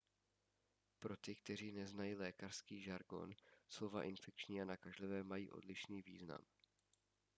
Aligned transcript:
pro 0.99 1.17
ty 1.17 1.35
kteří 1.35 1.71
neznají 1.71 2.15
lékařský 2.15 2.81
žargon 2.81 3.33
slova 3.69 4.03
infekční 4.03 4.61
a 4.61 4.65
nakažlivé 4.65 5.23
mají 5.23 5.49
odlišný 5.51 6.01
význam 6.01 6.41